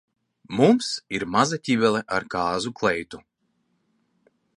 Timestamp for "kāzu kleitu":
2.35-3.21